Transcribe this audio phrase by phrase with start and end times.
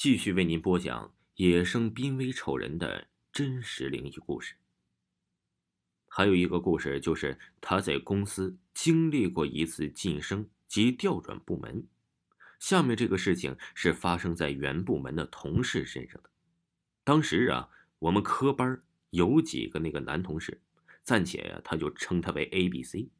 [0.00, 4.54] 继续为您播讲野生濒危丑人的真实灵异故事。
[6.08, 11.86] 还有一个故事，就是他在公司经历过一次晋升及调转部门。
[12.58, 16.30] 下面这个事情是发生在原部门的同事身上的。
[17.04, 20.62] 当时啊，我们科班有几个那个男同事，
[21.02, 23.10] 暂且，他就称他为 A、B、C。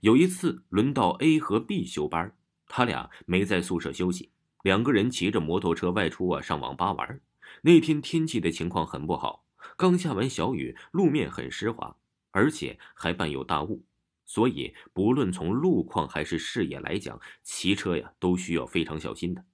[0.00, 2.36] 有一次轮到 A 和 B 休班，
[2.68, 4.32] 他俩没在宿舍休息，
[4.66, 7.20] 两个人骑着摩托车外出啊，上网吧玩。
[7.62, 9.44] 那天天气的情况很不好，
[9.76, 11.96] 刚下完小雨，路面很湿滑。
[12.32, 13.84] 而且还伴有大雾，
[14.24, 19.44] 所以不论从路况还是视野来讲，骑车呀都需要非常小心的。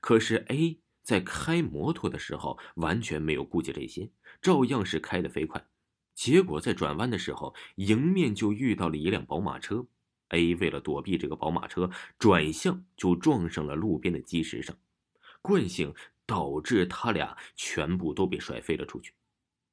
[0.00, 4.08] 可是 A 在开摩托的时候完全没有顾及这些，
[4.40, 5.62] 照样是开得飞快。
[6.14, 9.86] 结果在转弯的时候，迎面就遇到了一辆宝马车。
[10.32, 14.76] A 为了躲避这个宝马车，转向就撞上了路边的基石上，
[15.40, 15.94] 惯性
[16.26, 19.14] 导致他俩全部都被甩飞了出去。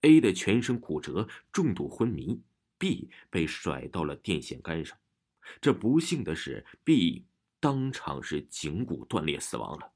[0.01, 2.41] A 的全身骨折，重度昏迷。
[2.77, 4.97] B 被甩到了电线杆上，
[5.59, 7.25] 这不幸的是，B
[7.59, 9.91] 当场是颈骨断裂死亡了。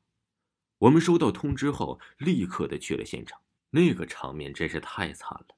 [0.79, 5.55] 我们收到通知后，立刻的去了现场，那个场面真是太惨了。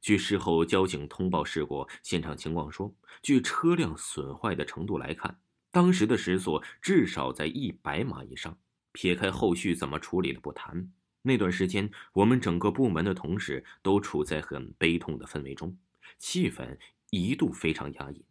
[0.00, 8.58] 据事后交警通报事故现场情况说，据车辆损坏的程度来看，当时的时速至少在一百码以上。
[8.92, 10.90] 撇开后续怎么处理的不谈，
[11.22, 15.78] 那段时间我们整个部门的同事都处在很悲痛的氛围中。
[16.18, 16.76] 气氛
[17.10, 18.24] 一度非常压抑，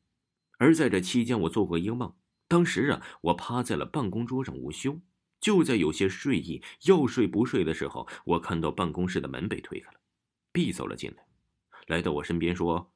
[0.58, 2.14] 而在这期间，我做过一个梦。
[2.50, 5.00] 当时啊，我趴在了办公桌上午休，
[5.40, 10.00] 就在有些睡意要睡不睡的时候，我看到办公室的门被推开了
[10.52, 11.26] ，B 走了进来，
[11.90, 12.94] 来到我身边说：“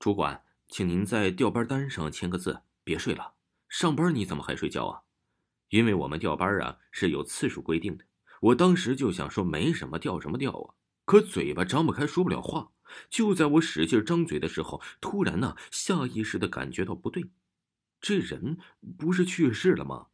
[0.00, 3.34] 主管，请您在调班单上签个字，别睡了。
[3.68, 5.02] 上班你怎么还睡觉啊？
[5.68, 8.04] 因为我们调班啊是有次数规定的。”
[8.42, 10.74] 我当时就想说，没什么，调什么调啊？
[11.04, 12.72] 可嘴巴张不开，说不了话。
[13.08, 17.30] 就在我使劲张嘴的时候，突然呢，下意识的感觉到不对，
[18.00, 18.58] 这人
[18.98, 20.08] 不是去世了吗？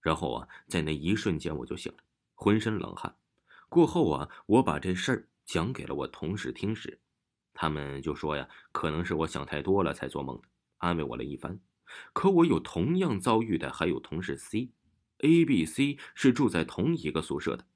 [0.00, 1.98] 然后啊，在那一瞬间我就醒了，
[2.32, 3.16] 浑身冷汗。
[3.68, 6.98] 过后啊，我把这事儿讲给了我同事听时，
[7.60, 10.48] 他们就说呀，可能是我想太多了才做梦的，
[10.78, 11.60] 安慰我了一番。
[12.14, 17.66] 可我有同样遭遇的还有同事 C，A、B、C 是住在同一个宿舍的。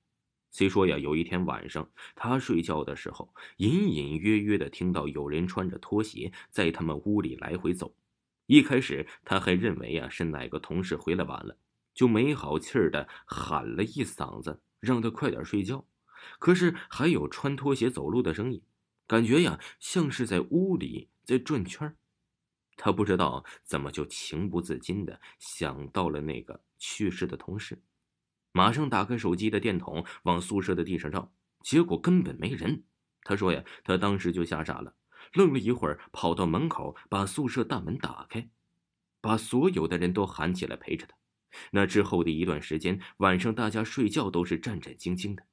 [0.50, 7.94] 虽说呀，有一天晚上，他睡觉的时候，隐隐约约的听到有人穿着拖鞋在他们屋里来回走。
[8.46, 11.58] 一开始他还认为呀是哪个同事回来晚了，
[11.92, 15.86] 就没好气儿的喊了一嗓子，让他快点睡觉。
[16.38, 18.62] 可是还有穿拖鞋走路的声音，
[19.06, 21.94] 感觉呀像是在屋里在转圈
[22.76, 27.82] 他不知道怎么就情不自禁的想到了那个去世的同事。
[28.50, 31.32] 马上打开手机的电筒，往宿舍的地上照，
[31.62, 32.84] 结果根本没人。
[33.22, 34.94] 他说呀，他当时就吓傻了，
[35.32, 38.48] 愣了一会儿，跑到门口把宿舍大门打开，
[39.20, 41.16] 把所有的人都喊起来陪着他。
[41.70, 45.46] 那之后的一段时间，晚上大家睡觉都是战战兢兢的。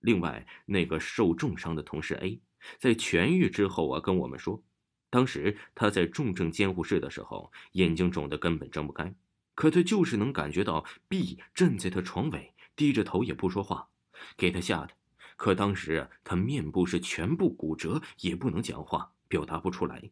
[0.00, 2.40] 另外，那个受重伤的同事 A，
[2.78, 4.62] 在痊愈之后啊，跟我们说，
[5.10, 9.14] 当时他在重症监护室的时候，眼睛肿得根本睁不开。
[9.54, 13.88] 可他就是能感觉到 B 站在他床尾，低着头也不说话，
[14.36, 14.90] 给他吓的。
[15.36, 20.10] 可当时啊，他面部是全部骨折，也不能讲话，表达不出来。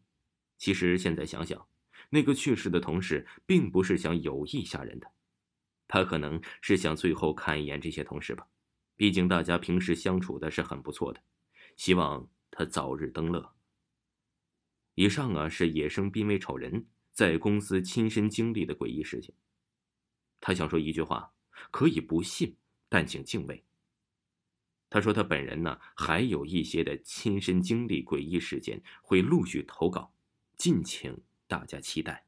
[0.56, 1.66] 其实现在想想，
[2.10, 5.06] 那个去世的同事并不是想有意吓人的，
[5.88, 8.46] 他可能是想最后看一眼这些同事吧。
[8.96, 11.20] 毕竟大家平时相处的是很不错的，
[11.76, 13.54] 希望他早日登乐。
[14.94, 16.86] 以上啊是野生濒危丑人。
[17.12, 19.32] 在公司亲身经历的诡异事情，
[20.40, 21.32] 他想说一句话：
[21.70, 22.56] 可以不信，
[22.88, 23.64] 但请敬畏。
[24.90, 30.12] 他说他本人呢，还有一些的亲身经历诡异事件会陆续投稿，
[30.56, 32.26] 敬请大家期待。